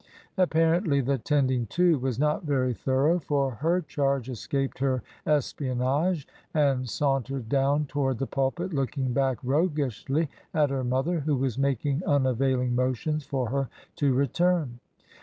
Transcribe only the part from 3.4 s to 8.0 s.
her charge escaped her espionage, and saun tered down